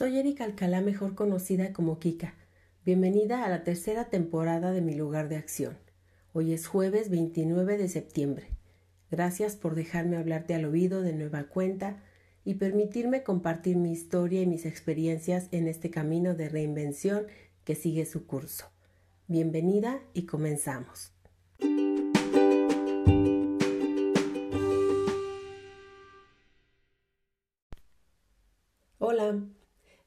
Soy 0.00 0.18
Erika 0.18 0.44
Alcalá, 0.44 0.80
mejor 0.80 1.14
conocida 1.14 1.74
como 1.74 1.98
Kika. 1.98 2.32
Bienvenida 2.86 3.44
a 3.44 3.50
la 3.50 3.64
tercera 3.64 4.08
temporada 4.08 4.72
de 4.72 4.80
Mi 4.80 4.94
lugar 4.94 5.28
de 5.28 5.36
acción. 5.36 5.76
Hoy 6.32 6.54
es 6.54 6.66
jueves 6.66 7.10
29 7.10 7.76
de 7.76 7.86
septiembre. 7.86 8.46
Gracias 9.10 9.56
por 9.56 9.74
dejarme 9.74 10.16
hablarte 10.16 10.54
al 10.54 10.64
oído 10.64 11.02
de 11.02 11.12
nueva 11.12 11.48
cuenta 11.48 12.02
y 12.46 12.54
permitirme 12.54 13.24
compartir 13.24 13.76
mi 13.76 13.92
historia 13.92 14.40
y 14.40 14.46
mis 14.46 14.64
experiencias 14.64 15.48
en 15.50 15.68
este 15.68 15.90
camino 15.90 16.32
de 16.34 16.48
reinvención 16.48 17.26
que 17.64 17.74
sigue 17.74 18.06
su 18.06 18.26
curso. 18.26 18.70
Bienvenida 19.28 20.00
y 20.14 20.24
comenzamos. 20.24 21.12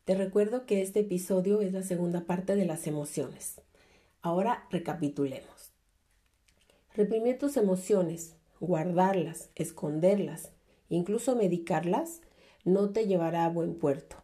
Te 0.06 0.16
recuerdo 0.16 0.66
que 0.66 0.82
este 0.82 1.02
episodio 1.02 1.62
es 1.62 1.72
la 1.72 1.82
segunda 1.82 2.26
parte 2.26 2.56
de 2.56 2.66
las 2.66 2.88
emociones. 2.88 3.62
Ahora 4.22 4.68
recapitulemos. 4.70 5.72
Reprimir 6.94 7.38
tus 7.38 7.56
emociones, 7.56 8.36
guardarlas, 8.60 9.50
esconderlas, 9.56 10.52
incluso 10.90 11.36
medicarlas, 11.36 12.22
no 12.66 12.92
te 12.92 13.08
llevará 13.08 13.46
a 13.46 13.50
buen 13.50 13.76
puerto. 13.76 14.18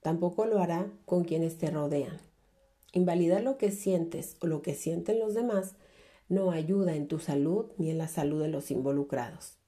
Tampoco 0.00 0.46
lo 0.46 0.58
hará 0.58 0.90
con 1.04 1.24
quienes 1.24 1.58
te 1.58 1.70
rodean. 1.70 2.18
Invalidar 2.92 3.42
lo 3.42 3.58
que 3.58 3.70
sientes 3.70 4.36
o 4.40 4.46
lo 4.46 4.62
que 4.62 4.74
sienten 4.74 5.18
los 5.18 5.34
demás 5.34 5.76
no 6.28 6.50
ayuda 6.50 6.96
en 6.96 7.08
tu 7.08 7.18
salud 7.18 7.66
ni 7.76 7.90
en 7.90 7.98
la 7.98 8.08
salud 8.08 8.40
de 8.40 8.48
los 8.48 8.70
involucrados. 8.70 9.58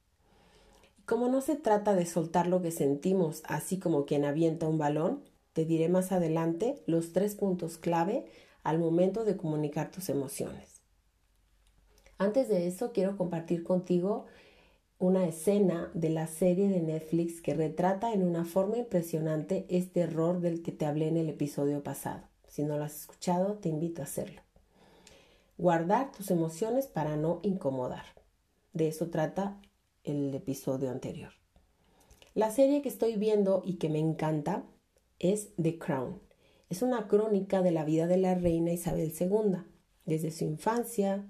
Como 1.05 1.29
no 1.29 1.41
se 1.41 1.57
trata 1.57 1.95
de 1.95 2.07
soltar 2.07 2.47
lo 2.47 2.63
que 2.63 2.71
sentimos 2.71 3.43
así 3.45 3.79
como 3.79 4.07
quien 4.07 4.25
avienta 4.25 4.69
un 4.69 4.79
balón, 4.79 5.23
te 5.59 5.65
diré 5.65 5.89
más 5.89 6.13
adelante 6.13 6.77
los 6.87 7.13
tres 7.13 7.35
puntos 7.35 7.79
clave 7.79 8.27
al 8.63 8.79
momento 8.79 9.25
de 9.25 9.37
comunicar 9.37 9.91
tus 9.91 10.09
emociones. 10.09 10.83
Antes 12.17 12.49
de 12.49 12.69
eso, 12.69 12.93
quiero 12.93 13.17
compartir 13.17 13.65
contigo 13.65 14.27
una 15.01 15.27
escena 15.27 15.91
de 15.95 16.11
la 16.11 16.29
serie 16.29 16.69
de 16.69 16.81
Netflix 16.81 17.41
que 17.41 17.55
retrata 17.55 18.13
en 18.13 18.23
una 18.23 18.45
forma 18.45 18.77
impresionante 18.77 19.67
este 19.69 20.03
error 20.03 20.39
del 20.39 20.63
que 20.63 20.71
te 20.71 20.87
hablé 20.87 21.09
en 21.09 21.17
el 21.17 21.29
episodio 21.29 21.83
pasado. 21.83 22.23
Si 22.47 22.63
no 22.63 22.79
lo 22.79 22.85
has 22.85 23.01
escuchado, 23.01 23.55
te 23.55 23.69
invito 23.69 24.01
a 24.01 24.05
hacerlo. 24.05 24.43
Guardar 25.57 26.13
tus 26.13 26.31
emociones 26.31 26.87
para 26.87 27.17
no 27.17 27.41
incomodar. 27.43 28.05
De 28.75 28.87
eso 28.87 29.11
trata 29.11 29.61
el 30.05 30.33
episodio 30.33 30.93
anterior. 30.93 31.33
La 32.35 32.53
serie 32.53 32.81
que 32.81 32.89
estoy 32.89 33.17
viendo 33.17 33.63
y 33.65 33.79
que 33.79 33.89
me 33.89 33.99
encanta 33.99 34.63
es 35.19 35.51
The 35.61 35.79
Crown. 35.79 36.21
Es 36.71 36.83
una 36.83 37.09
crónica 37.09 37.63
de 37.63 37.71
la 37.71 37.85
vida 37.85 38.07
de 38.07 38.19
la 38.19 38.35
reina 38.35 38.73
Isabel 38.73 39.13
II, 39.19 39.59
desde 40.05 40.31
su 40.31 40.45
infancia, 40.45 41.27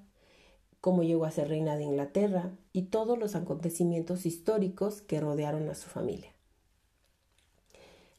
cómo 0.80 1.02
llegó 1.02 1.24
a 1.24 1.30
ser 1.30 1.48
reina 1.48 1.76
de 1.76 1.84
Inglaterra 1.84 2.56
y 2.72 2.82
todos 2.82 3.18
los 3.18 3.34
acontecimientos 3.34 4.26
históricos 4.26 5.02
que 5.02 5.20
rodearon 5.20 5.68
a 5.68 5.74
su 5.74 5.88
familia. 5.88 6.32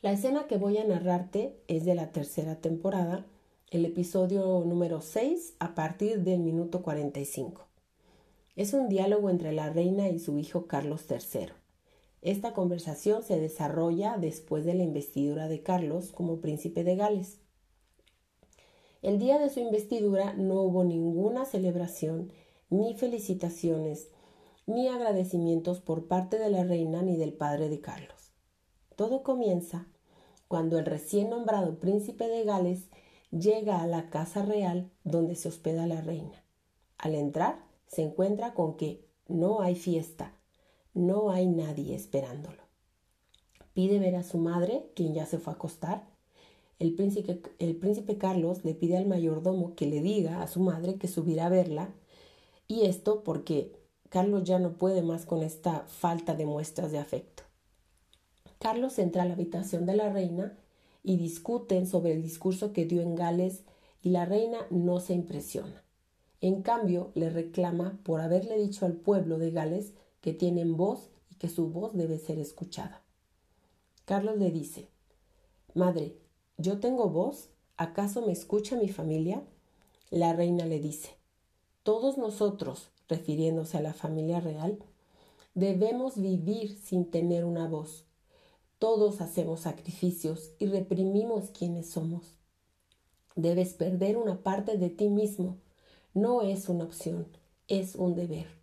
La 0.02 0.12
escena 0.12 0.48
que 0.48 0.58
voy 0.58 0.78
a 0.78 0.86
narrarte 0.86 1.60
es 1.68 1.86
de 1.86 1.94
la 1.94 2.12
tercera 2.12 2.56
temporada, 2.56 3.26
el 3.70 3.86
episodio 3.86 4.64
número 4.66 5.02
6 5.02 5.56
a 5.60 5.76
partir 5.76 6.24
del 6.24 6.40
minuto 6.40 6.82
45. 6.82 7.68
Es 8.56 8.74
un 8.74 8.90
diálogo 8.90 9.30
entre 9.30 9.52
la 9.52 9.70
reina 9.70 10.10
y 10.10 10.20
su 10.20 10.38
hijo 10.40 10.68
Carlos 10.68 11.06
III. 11.10 11.50
Esta 12.22 12.54
conversación 12.54 13.24
se 13.24 13.40
desarrolla 13.40 14.18
después 14.18 14.66
de 14.66 14.74
la 14.74 14.84
investidura 14.84 15.48
de 15.48 15.64
Carlos 15.64 16.12
como 16.12 16.42
príncipe 16.42 16.84
de 16.84 16.96
Gales. 16.96 17.40
El 19.02 19.20
día 19.20 19.40
de 19.40 19.50
su 19.50 19.62
investidura 19.62 20.34
no 20.34 20.62
hubo 20.62 20.84
ninguna 20.84 21.46
celebración, 21.46 22.34
ni 22.70 22.94
felicitaciones, 22.94 24.10
ni 24.66 24.90
agradecimientos 24.90 25.80
por 25.80 26.08
parte 26.08 26.38
de 26.38 26.50
la 26.50 26.64
reina 26.64 27.02
ni 27.02 27.16
del 27.16 27.34
padre 27.34 27.70
de 27.70 27.80
Carlos. 27.80 28.34
Todo 28.98 29.24
comienza 29.24 29.88
cuando 30.50 30.78
el 30.78 30.86
recién 30.86 31.30
nombrado 31.30 31.80
príncipe 31.80 32.28
de 32.28 32.44
Gales 32.44 32.90
llega 33.32 33.82
a 33.82 33.88
la 33.88 34.10
casa 34.10 34.44
real 34.44 34.92
donde 35.06 35.36
se 35.36 35.48
hospeda 35.48 35.88
la 35.88 36.02
reina. 36.02 36.44
Al 36.98 37.16
entrar, 37.16 37.64
se 37.88 38.02
encuentra 38.02 38.54
con 38.54 38.76
que 38.76 39.08
no 39.28 39.62
hay 39.62 39.76
fiesta, 39.76 40.39
no 40.94 41.32
hay 41.32 41.48
nadie 41.48 41.96
esperándolo. 41.96 42.62
Pide 43.74 44.00
ver 44.00 44.16
a 44.16 44.24
su 44.24 44.38
madre, 44.38 44.90
quien 44.96 45.14
ya 45.14 45.26
se 45.26 45.40
fue 45.40 45.54
a 45.54 45.56
acostar. 45.56 46.08
El 46.80 46.96
príncipe, 46.96 47.42
el 47.60 47.76
príncipe 47.76 48.18
Carlos 48.18 48.64
le 48.66 48.74
pide 48.74 48.98
al 48.98 49.08
mayordomo 49.08 49.76
que 49.76 49.86
le 49.86 50.02
diga 50.02 50.42
a 50.42 50.48
su 50.48 50.60
madre 50.60 50.96
que 50.96 51.08
subirá 51.08 51.46
a 51.46 51.50
verla. 51.50 51.94
Y 52.68 52.86
esto 52.86 53.24
porque 53.24 53.74
Carlos 54.10 54.44
ya 54.44 54.60
no 54.60 54.74
puede 54.74 55.02
más 55.02 55.26
con 55.26 55.44
esta 55.44 55.82
falta 55.88 56.36
de 56.36 56.46
muestras 56.46 56.92
de 56.92 57.00
afecto. 57.00 57.44
Carlos 58.60 59.00
entra 59.00 59.24
a 59.24 59.26
la 59.26 59.34
habitación 59.34 59.86
de 59.86 59.96
la 59.96 60.12
reina 60.12 60.58
y 61.04 61.18
discuten 61.18 61.88
sobre 61.88 62.12
el 62.12 62.22
discurso 62.22 62.74
que 62.74 62.86
dio 62.86 63.02
en 63.02 63.16
Gales 63.16 63.64
y 64.02 64.10
la 64.10 64.26
reina 64.26 64.58
no 64.70 65.00
se 65.00 65.14
impresiona. 65.14 65.84
En 66.42 66.62
cambio, 66.62 67.12
le 67.16 67.30
reclama 67.30 68.00
por 68.04 68.22
haberle 68.22 68.58
dicho 68.58 68.86
al 68.86 68.94
pueblo 68.94 69.38
de 69.38 69.52
Gales 69.52 69.94
que 70.22 70.34
tienen 70.34 70.78
voz 70.78 71.10
y 71.30 71.36
que 71.36 71.50
su 71.50 71.70
voz 71.70 71.96
debe 71.96 72.18
ser 72.18 72.40
escuchada. 72.40 73.02
Carlos 74.06 74.38
le 74.38 74.52
dice, 74.52 74.90
Madre, 75.74 76.18
¿yo 76.58 76.80
tengo 76.80 77.10
voz? 77.10 77.50
¿Acaso 77.78 78.26
me 78.26 78.32
escucha 78.32 78.76
mi 78.76 78.90
familia? 78.90 79.44
La 80.10 80.34
reina 80.34 80.66
le 80.66 80.80
dice, 80.80 81.16
Todos 81.84 82.18
nosotros, 82.18 82.90
refiriéndose 83.08 83.78
a 83.78 83.82
la 83.82 83.94
familia 83.94 84.40
real, 84.40 84.80
debemos 85.54 86.20
vivir 86.20 86.78
sin 86.78 87.10
tener 87.12 87.46
una 87.46 87.68
voz. 87.68 88.06
Todos 88.80 89.22
hacemos 89.22 89.62
sacrificios 89.62 90.52
y 90.58 90.68
reprimimos 90.68 91.50
quienes 91.50 91.90
somos. 91.90 92.36
Debes 93.36 93.74
perder 93.74 94.18
una 94.18 94.42
parte 94.42 94.78
de 94.78 94.90
ti 94.90 95.10
mismo. 95.10 95.58
No 96.14 96.42
es 96.42 96.68
una 96.70 96.86
opción, 96.86 97.28
es 97.68 97.96
un 97.96 98.16
deber. 98.16 98.59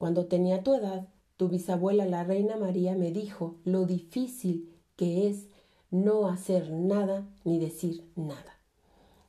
Cuando 0.00 0.24
tenía 0.24 0.62
tu 0.62 0.72
edad, 0.72 1.08
tu 1.36 1.50
bisabuela, 1.50 2.06
la 2.06 2.24
reina 2.24 2.56
María, 2.56 2.96
me 2.96 3.12
dijo 3.12 3.56
lo 3.64 3.84
difícil 3.84 4.74
que 4.96 5.28
es 5.28 5.48
no 5.90 6.26
hacer 6.26 6.70
nada 6.72 7.28
ni 7.44 7.58
decir 7.58 8.10
nada. 8.16 8.58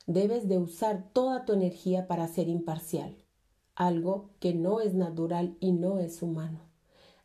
Debes 0.07 0.47
de 0.47 0.59
usar 0.59 1.09
toda 1.11 1.43
tu 1.43 1.51
energía 1.51 2.07
para 2.07 2.25
ser 2.29 2.47
imparcial, 2.47 3.17
algo 3.75 4.29
que 4.39 4.53
no 4.53 4.79
es 4.79 4.93
natural 4.93 5.57
y 5.59 5.73
no 5.73 5.99
es 5.99 6.21
humano. 6.21 6.61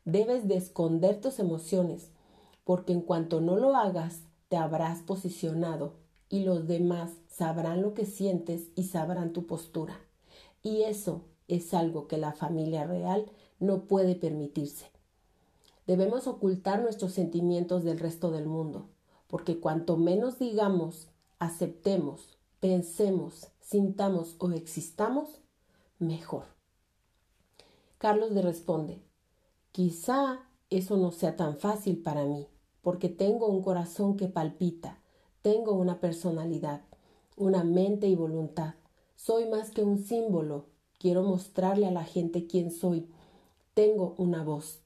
Debes 0.04 0.48
de 0.48 0.56
esconder 0.56 1.20
tus 1.20 1.38
emociones, 1.38 2.10
porque 2.64 2.94
en 2.94 3.00
cuanto 3.00 3.40
no 3.40 3.54
lo 3.54 3.76
hagas, 3.76 4.22
te 4.48 4.56
habrás 4.56 5.02
posicionado 5.02 5.92
y 6.28 6.42
los 6.42 6.66
demás 6.66 7.12
sabrán 7.28 7.80
lo 7.80 7.94
que 7.94 8.06
sientes 8.06 8.72
y 8.74 8.82
sabrán 8.82 9.32
tu 9.32 9.46
postura. 9.46 10.00
Y 10.64 10.82
eso 10.82 11.22
es 11.48 11.74
algo 11.74 12.08
que 12.08 12.18
la 12.18 12.32
familia 12.32 12.84
real 12.84 13.30
no 13.58 13.84
puede 13.84 14.14
permitirse. 14.14 14.90
Debemos 15.86 16.26
ocultar 16.26 16.82
nuestros 16.82 17.12
sentimientos 17.12 17.84
del 17.84 17.98
resto 17.98 18.30
del 18.30 18.46
mundo, 18.46 18.88
porque 19.28 19.60
cuanto 19.60 19.96
menos 19.96 20.38
digamos, 20.38 21.08
aceptemos, 21.38 22.38
pensemos, 22.60 23.48
sintamos 23.60 24.36
o 24.38 24.50
existamos, 24.50 25.40
mejor. 25.98 26.44
Carlos 27.98 28.32
le 28.32 28.42
responde, 28.42 29.02
quizá 29.72 30.40
eso 30.70 30.96
no 30.96 31.12
sea 31.12 31.36
tan 31.36 31.58
fácil 31.58 32.02
para 32.02 32.24
mí, 32.24 32.48
porque 32.82 33.08
tengo 33.08 33.46
un 33.46 33.62
corazón 33.62 34.16
que 34.16 34.28
palpita, 34.28 35.00
tengo 35.42 35.72
una 35.72 36.00
personalidad, 36.00 36.82
una 37.36 37.62
mente 37.62 38.08
y 38.08 38.16
voluntad. 38.16 38.74
Soy 39.14 39.48
más 39.48 39.70
que 39.70 39.82
un 39.82 39.98
símbolo, 39.98 40.66
Quiero 40.98 41.22
mostrarle 41.22 41.86
a 41.86 41.90
la 41.90 42.04
gente 42.04 42.46
quién 42.46 42.70
soy. 42.70 43.06
Tengo 43.74 44.14
una 44.18 44.42
voz. 44.42 44.80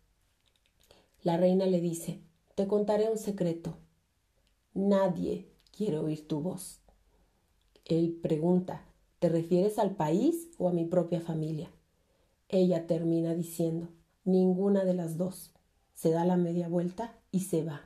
La 1.23 1.37
reina 1.37 1.67
le 1.67 1.81
dice, 1.81 2.21
te 2.55 2.67
contaré 2.67 3.09
un 3.09 3.19
secreto. 3.19 3.77
Nadie 4.75 5.49
quiere 5.77 5.99
oír 5.99 6.27
tu 6.27 6.41
voz. 6.41 6.81
Él 7.85 8.19
pregunta, 8.23 8.85
¿te 9.19 9.29
refieres 9.29 9.79
al 9.79 9.95
país 9.97 10.51
o 10.59 10.69
a 10.69 10.73
mi 10.73 10.85
propia 10.85 11.21
familia? 11.21 11.71
Ella 12.49 12.87
termina 12.87 13.35
diciendo, 13.35 13.89
ninguna 14.25 14.85
de 14.85 14.95
las 14.95 15.17
dos. 15.17 15.53
Se 15.95 16.11
da 16.11 16.25
la 16.25 16.37
media 16.37 16.69
vuelta 16.69 17.15
y 17.31 17.41
se 17.41 17.63
va. 17.63 17.83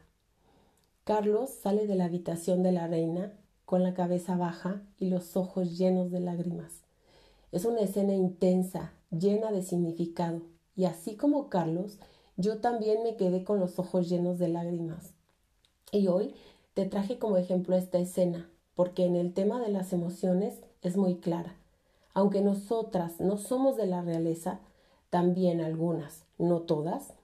Carlos 1.05 1.51
sale 1.51 1.87
de 1.87 1.97
la 1.97 2.07
habitación 2.07 2.63
de 2.63 2.73
la 2.73 2.87
reina 2.87 3.35
con 3.67 3.83
la 3.83 3.93
cabeza 3.93 4.37
baja 4.37 4.83
y 4.99 5.11
los 5.11 5.37
ojos 5.37 5.77
llenos 5.77 6.11
de 6.11 6.21
lágrimas. 6.21 6.84
Es 7.55 7.65
una 7.65 7.83
escena 7.83 8.13
intensa, 8.13 8.95
llena 9.13 9.53
de 9.53 9.63
significado, 9.63 10.43
y 10.75 10.87
así 10.87 11.15
como 11.15 11.49
Carlos, 11.51 12.01
yo 12.37 12.59
también 12.59 13.05
me 13.05 13.15
quedé 13.15 13.45
con 13.45 13.61
los 13.61 13.79
ojos 13.79 14.09
llenos 14.09 14.41
de 14.41 14.49
lágrimas. 14.49 15.15
Y 15.93 16.09
hoy 16.09 16.35
Te 16.75 16.85
traje 16.87 17.21
como 17.21 17.37
ejemplo 17.37 17.77
esta 17.77 17.99
escena, 17.99 18.51
porque 18.75 19.05
en 19.05 19.15
el 19.15 19.33
tema 19.33 19.61
de 19.61 19.69
las 19.69 19.93
emociones 19.93 20.59
es 20.83 20.97
muy 20.97 21.19
clara. 21.19 21.55
Aunque 22.13 22.41
nosotras 22.41 23.21
no 23.21 23.37
somos 23.37 23.77
de 23.77 23.87
la 23.87 24.03
realeza, 24.03 24.59
también 25.09 25.61
algunas, 25.61 26.25
no 26.37 26.63
todas, 26.63 27.15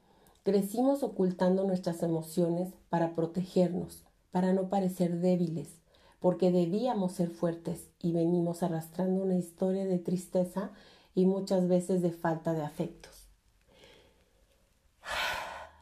crecimos 0.45 1.03
ocultando 1.03 1.65
nuestras 1.65 2.05
emociones 2.05 2.73
para 2.89 3.17
protegernos, 3.17 4.05
para 4.31 4.53
no 4.53 4.69
parecer 4.69 5.19
débiles, 5.19 5.80
porque 6.21 6.53
debíamos 6.53 7.13
ser 7.13 7.31
fuertes 7.31 7.89
y 8.01 8.13
venimos 8.13 8.63
arrastrando 8.63 9.23
una 9.23 9.37
historia 9.37 9.87
de 9.87 9.99
tristeza 9.99 10.71
y 11.15 11.27
muchas 11.27 11.67
veces 11.67 12.03
de 12.03 12.13
falta 12.13 12.53
de 12.53 12.63
afectos. 12.63 13.27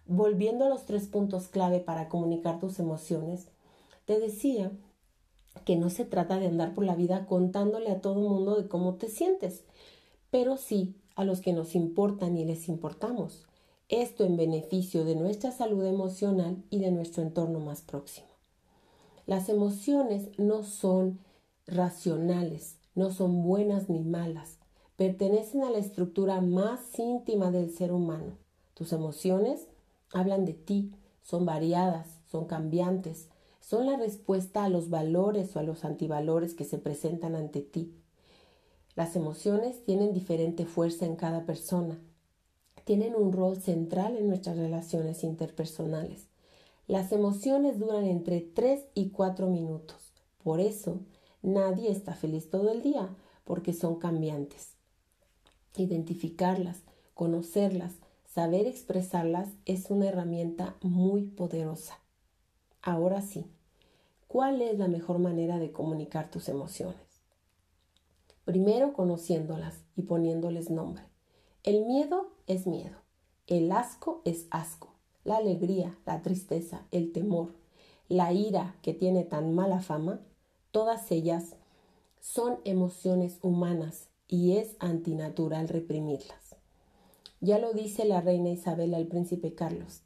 Volviendo 0.07 0.65
a 0.65 0.69
los 0.71 0.87
tres 0.87 1.07
puntos 1.07 1.49
clave 1.49 1.81
para 1.81 2.09
comunicar 2.09 2.61
tus 2.61 2.79
emociones, 2.79 3.49
te 4.07 4.19
decía 4.19 4.73
que 5.67 5.77
no 5.77 5.91
se 5.91 6.05
trata 6.05 6.39
de 6.39 6.47
andar 6.47 6.73
por 6.73 6.85
la 6.85 6.95
vida 6.95 7.27
contándole 7.27 7.91
a 7.91 8.01
todo 8.01 8.23
el 8.23 8.29
mundo 8.29 8.57
de 8.57 8.69
cómo 8.69 8.95
te 8.95 9.09
sientes, 9.09 9.65
pero 10.31 10.57
sí 10.57 10.95
a 11.15 11.25
los 11.25 11.41
que 11.41 11.53
nos 11.53 11.75
importan 11.75 12.39
y 12.39 12.45
les 12.45 12.69
importamos. 12.69 13.45
Esto 13.89 14.25
en 14.25 14.37
beneficio 14.37 15.05
de 15.05 15.17
nuestra 15.17 15.51
salud 15.51 15.85
emocional 15.85 16.63
y 16.71 16.79
de 16.79 16.91
nuestro 16.91 17.23
entorno 17.23 17.59
más 17.59 17.83
próximo. 17.83 18.38
Las 19.29 19.51
emociones 19.51 20.31
no 20.39 20.63
son 20.63 21.19
racionales, 21.67 22.79
no 22.95 23.11
son 23.11 23.43
buenas 23.43 23.91
ni 23.91 24.01
malas, 24.01 24.57
pertenecen 24.97 25.65
a 25.65 25.71
la 25.71 25.77
estructura 25.77 26.41
más 26.41 26.99
íntima 26.99 27.51
del 27.51 27.71
ser 27.71 27.93
humano. 27.93 28.39
Tus 28.73 28.95
emociones 28.95 29.69
hablan 30.15 30.47
de 30.47 30.55
ti, 30.55 30.93
son 31.21 31.45
variadas, 31.45 32.21
son 32.31 32.47
cambiantes, 32.47 33.29
son 33.61 33.85
la 33.85 33.99
respuesta 33.99 34.65
a 34.65 34.71
los 34.71 34.89
valores 34.89 35.55
o 35.55 35.59
a 35.59 35.63
los 35.63 35.85
antivalores 35.85 36.55
que 36.55 36.65
se 36.65 36.79
presentan 36.79 37.35
ante 37.35 37.61
ti. 37.61 37.93
Las 38.97 39.15
emociones 39.15 39.85
tienen 39.85 40.15
diferente 40.15 40.65
fuerza 40.65 41.05
en 41.05 41.17
cada 41.17 41.45
persona, 41.45 41.99
tienen 42.85 43.15
un 43.15 43.33
rol 43.33 43.61
central 43.61 44.17
en 44.17 44.29
nuestras 44.29 44.57
relaciones 44.57 45.23
interpersonales. 45.23 46.29
Las 46.89 47.13
emociones 47.13 47.79
duran 47.79 48.07
entre 48.07 48.41
3 48.41 48.81
y 48.95 49.11
4 49.11 49.47
minutos. 49.49 50.15
Por 50.43 50.59
eso, 50.59 51.01
nadie 51.43 51.91
está 51.91 52.15
feliz 52.15 52.49
todo 52.49 52.73
el 52.73 52.81
día, 52.81 53.15
porque 53.45 53.75
son 53.75 53.97
cambiantes. 53.97 54.73
Identificarlas, 55.77 56.85
conocerlas, 57.13 57.93
saber 58.25 58.67
expresarlas 58.67 59.51
es 59.67 59.91
una 59.91 60.09
herramienta 60.09 60.77
muy 60.81 61.25
poderosa. 61.25 62.01
Ahora 62.81 63.21
sí, 63.21 63.45
¿cuál 64.27 64.63
es 64.63 64.79
la 64.79 64.89
mejor 64.89 65.19
manera 65.19 65.59
de 65.59 65.73
comunicar 65.73 66.31
tus 66.31 66.49
emociones? 66.49 67.21
Primero 68.47 68.95
conociéndolas 68.95 69.85
y 69.95 70.05
poniéndoles 70.05 70.71
nombre. 70.71 71.03
El 71.65 71.85
miedo 71.85 72.31
es 72.47 72.67
miedo, 72.67 72.97
el 73.47 73.73
asco 73.73 74.23
es 74.25 74.47
asco, 74.51 74.98
la 75.25 75.37
alegría, 75.37 75.99
la 76.07 76.23
tristeza, 76.23 76.87
el 76.91 77.13
temor, 77.13 77.55
la 78.09 78.33
ira 78.33 78.77
que 78.83 78.95
tiene 78.95 79.25
tan 79.25 79.55
mala 79.55 79.81
fama, 79.81 80.21
todas 80.71 81.11
ellas 81.11 81.57
son 82.21 82.59
emociones 82.65 83.39
humanas 83.43 84.09
y 84.27 84.57
es 84.57 84.77
antinatural 84.79 85.69
reprimirlas. 85.69 86.57
Ya 87.41 87.59
lo 87.59 87.73
dice 87.73 88.05
la 88.05 88.21
reina 88.21 88.51
Isabel 88.51 88.95
al 88.95 89.07
príncipe 89.07 89.55
Carlos. 89.55 90.03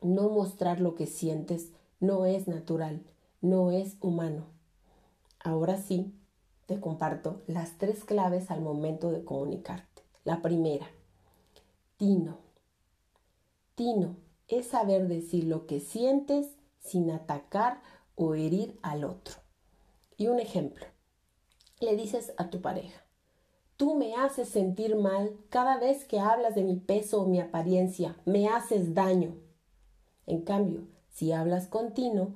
No 0.00 0.28
mostrar 0.28 0.80
lo 0.80 0.94
que 0.94 1.06
sientes 1.06 1.70
no 2.00 2.26
es 2.26 2.48
natural, 2.48 3.02
no 3.40 3.70
es 3.70 3.96
humano. 4.00 4.46
Ahora 5.40 5.80
sí, 5.80 6.14
te 6.66 6.80
comparto 6.80 7.42
las 7.46 7.78
tres 7.78 8.04
claves 8.04 8.50
al 8.50 8.60
momento 8.60 9.10
de 9.10 9.24
comunicarte. 9.24 10.02
La 10.24 10.42
primera, 10.42 10.86
tino. 11.96 12.38
Tino 13.74 14.27
es 14.48 14.66
saber 14.66 15.08
decir 15.08 15.44
lo 15.44 15.66
que 15.66 15.80
sientes 15.80 16.48
sin 16.80 17.10
atacar 17.10 17.80
o 18.16 18.34
herir 18.34 18.78
al 18.82 19.04
otro. 19.04 19.36
Y 20.16 20.26
un 20.26 20.40
ejemplo, 20.40 20.84
le 21.80 21.96
dices 21.96 22.32
a 22.36 22.50
tu 22.50 22.60
pareja, 22.60 23.04
tú 23.76 23.94
me 23.94 24.14
haces 24.16 24.48
sentir 24.48 24.96
mal 24.96 25.36
cada 25.50 25.78
vez 25.78 26.04
que 26.04 26.18
hablas 26.18 26.54
de 26.54 26.64
mi 26.64 26.76
peso 26.76 27.22
o 27.22 27.26
mi 27.26 27.40
apariencia, 27.40 28.16
me 28.24 28.48
haces 28.48 28.94
daño. 28.94 29.36
En 30.26 30.42
cambio, 30.42 30.88
si 31.10 31.32
hablas 31.32 31.68
continuo, 31.68 32.34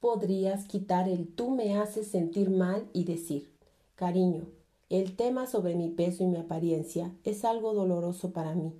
podrías 0.00 0.66
quitar 0.66 1.08
el 1.08 1.34
tú 1.34 1.50
me 1.50 1.76
haces 1.78 2.06
sentir 2.06 2.50
mal 2.50 2.88
y 2.92 3.04
decir, 3.04 3.52
cariño, 3.96 4.46
el 4.88 5.16
tema 5.16 5.46
sobre 5.48 5.74
mi 5.74 5.88
peso 5.88 6.22
y 6.22 6.26
mi 6.26 6.36
apariencia 6.36 7.12
es 7.24 7.44
algo 7.44 7.74
doloroso 7.74 8.32
para 8.32 8.54
mí. 8.54 8.72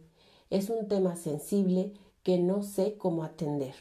Es 0.51 0.71
un 0.71 0.87
tema 0.87 1.17
sensible 1.17 1.93
que 2.27 2.39
no 2.39 2.65
sé 2.65 2.97
cómo 2.99 3.23
atender. 3.23 3.77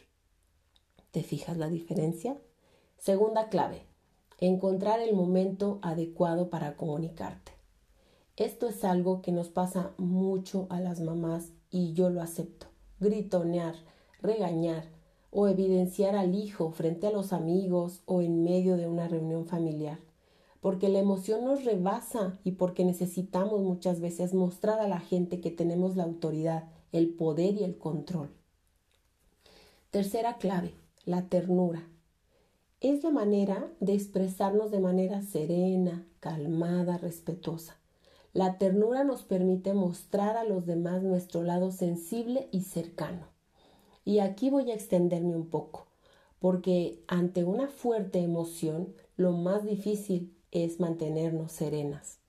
¿Te 1.10 1.24
fijas 1.24 1.58
la 1.58 1.68
diferencia? 1.68 2.40
Segunda 3.00 3.50
clave, 3.50 3.88
encontrar 4.38 5.00
el 5.00 5.16
momento 5.16 5.80
adecuado 5.82 6.52
para 6.52 6.78
comunicarte. 6.78 7.54
Esto 8.36 8.68
es 8.68 8.84
algo 8.84 9.24
que 9.24 9.32
nos 9.32 9.50
pasa 9.50 9.96
mucho 9.98 10.68
a 10.70 10.80
las 10.80 11.02
mamás 11.02 11.54
y 11.72 11.94
yo 11.94 12.12
lo 12.12 12.22
acepto. 12.22 12.68
Gritonear, 13.00 13.74
regañar 14.22 14.92
o 15.32 15.48
evidenciar 15.48 16.16
al 16.16 16.36
hijo 16.36 16.70
frente 16.70 17.08
a 17.08 17.12
los 17.12 17.34
amigos 17.34 18.04
o 18.06 18.22
en 18.22 18.44
medio 18.44 18.78
de 18.78 18.88
una 18.88 19.08
reunión 19.08 19.48
familiar. 19.48 19.98
Porque 20.66 20.90
la 20.90 20.98
emoción 20.98 21.46
nos 21.46 21.64
rebasa 21.64 22.40
y 22.44 22.54
porque 22.54 22.86
necesitamos 22.86 23.62
muchas 23.62 24.00
veces 24.00 24.34
mostrar 24.34 24.80
a 24.80 24.88
la 24.88 25.00
gente 25.00 25.40
que 25.40 25.52
tenemos 25.52 25.96
la 25.96 26.06
autoridad 26.06 26.64
el 26.92 27.14
poder 27.14 27.54
y 27.54 27.64
el 27.64 27.78
control. 27.78 28.32
Tercera 29.92 30.40
clave, 30.40 30.74
la 31.06 31.30
ternura. 31.30 31.88
Es 32.82 33.04
la 33.04 33.12
manera 33.12 33.72
de 33.80 33.94
expresarnos 33.94 34.72
de 34.72 34.80
manera 34.80 35.22
serena, 35.22 36.04
calmada, 36.20 36.98
respetuosa. 36.98 37.78
La 38.34 38.58
ternura 38.58 39.04
nos 39.04 39.22
permite 39.22 39.76
mostrar 39.76 40.36
a 40.36 40.46
los 40.46 40.66
demás 40.66 41.04
nuestro 41.04 41.44
lado 41.44 41.72
sensible 41.72 42.50
y 42.52 42.62
cercano. 42.62 43.28
Y 44.04 44.18
aquí 44.18 44.50
voy 44.50 44.72
a 44.72 44.74
extenderme 44.74 45.36
un 45.36 45.46
poco, 45.46 45.86
porque 46.40 47.04
ante 47.06 47.44
una 47.44 47.68
fuerte 47.68 48.18
emoción, 48.18 48.96
lo 49.16 49.32
más 49.32 49.64
difícil 49.64 50.35
es 50.56 50.80
mantenernos 50.80 51.52
serenas. 51.52 52.20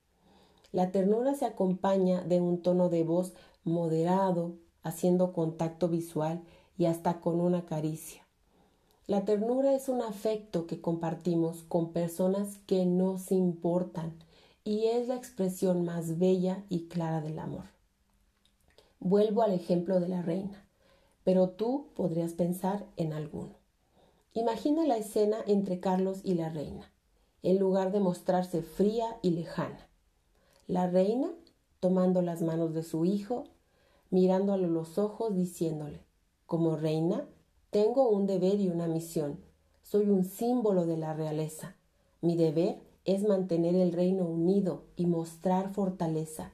La 0.73 0.91
ternura 0.91 1.35
se 1.35 1.47
acompaña 1.47 2.23
de 2.23 2.41
un 2.41 2.61
tono 2.61 2.89
de 2.89 3.05
voz 3.05 3.35
moderado, 3.65 4.57
haciendo 4.83 5.33
contacto 5.33 5.89
visual 5.89 6.43
y 6.77 6.87
hasta 6.87 7.21
con 7.21 7.41
una 7.41 7.67
caricia. 7.67 8.27
La 9.07 9.25
ternura 9.25 9.75
es 9.75 9.89
un 9.89 10.03
afecto 10.03 10.67
que 10.67 10.81
compartimos 10.81 11.63
con 11.63 11.93
personas 11.93 12.59
que 12.67 12.85
nos 12.85 13.31
importan 13.31 14.13
y 14.65 14.87
es 14.87 15.07
la 15.07 15.15
expresión 15.15 15.85
más 15.85 16.19
bella 16.19 16.65
y 16.69 16.89
clara 16.89 17.21
del 17.21 17.39
amor. 17.39 17.65
Vuelvo 18.99 19.43
al 19.43 19.53
ejemplo 19.53 20.01
de 20.01 20.09
la 20.09 20.23
reina, 20.23 20.67
pero 21.23 21.51
tú 21.51 21.87
podrías 21.95 22.33
pensar 22.33 22.85
en 22.97 23.13
alguno. 23.13 23.55
Imagina 24.33 24.85
la 24.85 24.97
escena 24.97 25.37
entre 25.47 25.79
Carlos 25.79 26.21
y 26.25 26.35
la 26.35 26.49
reina, 26.49 26.91
en 27.43 27.59
lugar 27.59 27.93
de 27.93 28.01
mostrarse 28.01 28.63
fría 28.63 29.19
y 29.23 29.31
lejana. 29.31 29.89
La 30.67 30.89
reina 30.89 31.31
tomando 31.81 32.23
las 32.23 32.43
manos 32.43 32.75
de 32.75 32.83
su 32.83 33.05
hijo 33.05 33.45
mirándole 34.11 34.69
los 34.69 34.99
ojos, 34.99 35.35
diciéndole, 35.35 36.01
como 36.47 36.77
reina, 36.77 37.29
tengo 37.71 38.09
un 38.09 38.27
deber 38.27 38.61
y 38.61 38.69
una 38.69 38.87
misión. 38.87 39.41
Soy 39.83 40.09
un 40.09 40.25
símbolo 40.25 40.87
de 40.87 40.97
la 40.97 41.15
realeza. 41.15 41.77
Mi 42.21 42.37
deber 42.37 42.79
es 43.05 43.23
mantener 43.23 43.75
el 43.75 43.93
reino 43.93 44.25
unido 44.25 44.85
y 44.97 45.07
mostrar 45.07 45.73
fortaleza. 45.73 46.53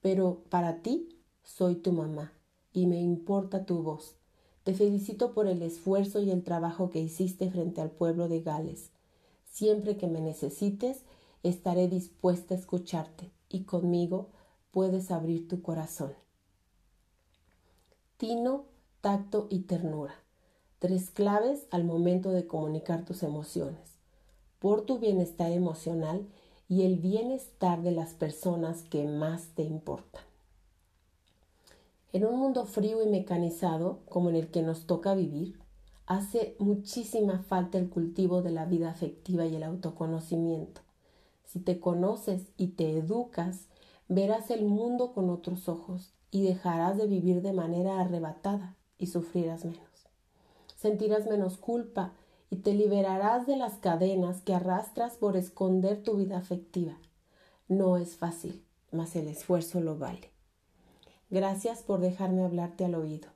Pero 0.00 0.42
para 0.48 0.82
ti 0.82 1.08
soy 1.42 1.76
tu 1.76 1.92
mamá 1.92 2.32
y 2.72 2.86
me 2.86 3.00
importa 3.00 3.64
tu 3.64 3.82
voz. 3.82 4.16
Te 4.62 4.74
felicito 4.74 5.32
por 5.32 5.46
el 5.46 5.62
esfuerzo 5.62 6.20
y 6.20 6.30
el 6.30 6.42
trabajo 6.44 6.90
que 6.90 7.00
hiciste 7.00 7.50
frente 7.50 7.80
al 7.80 7.90
pueblo 7.90 8.28
de 8.28 8.40
Gales. 8.40 8.90
Siempre 9.56 9.96
que 9.96 10.06
me 10.06 10.20
necesites, 10.20 11.00
estaré 11.42 11.88
dispuesta 11.88 12.52
a 12.52 12.58
escucharte 12.58 13.30
y 13.48 13.62
conmigo 13.62 14.28
puedes 14.70 15.10
abrir 15.10 15.48
tu 15.48 15.62
corazón 15.62 16.12
tino, 18.18 18.66
tacto 19.00 19.46
y 19.48 19.60
ternura. 19.60 20.14
Tres 20.78 21.10
claves 21.10 21.66
al 21.70 21.84
momento 21.84 22.32
de 22.32 22.46
comunicar 22.46 23.06
tus 23.06 23.22
emociones, 23.22 23.96
por 24.58 24.82
tu 24.82 24.98
bienestar 24.98 25.50
emocional 25.50 26.28
y 26.68 26.82
el 26.82 26.98
bienestar 26.98 27.80
de 27.80 27.92
las 27.92 28.12
personas 28.12 28.82
que 28.82 29.06
más 29.06 29.54
te 29.54 29.62
importan. 29.62 30.22
En 32.12 32.26
un 32.26 32.38
mundo 32.38 32.66
frío 32.66 33.02
y 33.02 33.06
mecanizado 33.06 34.00
como 34.10 34.28
en 34.28 34.36
el 34.36 34.50
que 34.50 34.60
nos 34.60 34.84
toca 34.84 35.14
vivir, 35.14 35.58
hace 36.06 36.56
muchísima 36.58 37.42
falta 37.42 37.78
el 37.78 37.90
cultivo 37.90 38.42
de 38.42 38.52
la 38.52 38.64
vida 38.64 38.90
afectiva 38.90 39.44
y 39.46 39.56
el 39.56 39.64
autoconocimiento. 39.64 40.80
Si 41.44 41.60
te 41.60 41.80
conoces 41.80 42.52
y 42.56 42.68
te 42.68 42.96
educas, 42.96 43.68
verás 44.08 44.50
el 44.50 44.64
mundo 44.64 45.12
con 45.12 45.30
otros 45.30 45.68
ojos 45.68 46.14
y 46.30 46.42
dejarás 46.42 46.96
de 46.96 47.06
vivir 47.06 47.42
de 47.42 47.52
manera 47.52 48.00
arrebatada 48.00 48.76
y 48.98 49.08
sufrirás 49.08 49.64
menos. 49.64 50.08
Sentirás 50.76 51.26
menos 51.26 51.56
culpa 51.56 52.12
y 52.50 52.56
te 52.56 52.74
liberarás 52.74 53.46
de 53.46 53.56
las 53.56 53.74
cadenas 53.74 54.42
que 54.42 54.54
arrastras 54.54 55.16
por 55.16 55.36
esconder 55.36 56.02
tu 56.02 56.16
vida 56.16 56.38
afectiva. 56.38 56.98
No 57.68 57.96
es 57.96 58.16
fácil, 58.16 58.64
mas 58.92 59.16
el 59.16 59.26
esfuerzo 59.26 59.80
lo 59.80 59.98
vale. 59.98 60.30
Gracias 61.30 61.82
por 61.82 62.00
dejarme 62.00 62.44
hablarte 62.44 62.84
al 62.84 62.94
oído. 62.94 63.35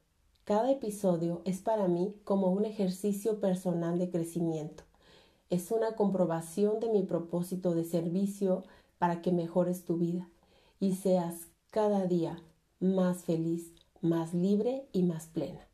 Cada 0.51 0.73
episodio 0.73 1.43
es 1.45 1.61
para 1.61 1.87
mí 1.87 2.17
como 2.25 2.49
un 2.51 2.65
ejercicio 2.65 3.39
personal 3.39 4.01
de 4.01 4.11
crecimiento. 4.11 4.83
Es 5.49 5.71
una 5.71 5.95
comprobación 5.95 6.81
de 6.81 6.89
mi 6.89 7.05
propósito 7.05 7.73
de 7.73 7.85
servicio 7.85 8.65
para 8.99 9.23
que 9.23 9.31
mejores 9.31 9.85
tu 9.85 9.97
vida 9.97 10.29
y 10.81 10.95
seas 10.97 11.47
cada 11.71 12.05
día 12.09 12.43
más 12.81 13.23
feliz, 13.23 13.73
más 14.01 14.35
libre 14.35 14.89
y 14.91 15.05
más 15.05 15.29
plena. 15.29 15.69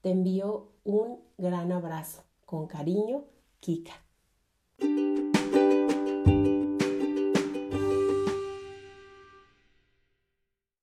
Te 0.00 0.12
envío 0.12 0.68
un 0.82 1.18
gran 1.36 1.70
abrazo. 1.70 2.22
Con 2.46 2.66
cariño, 2.68 3.24
Kika. 3.60 3.92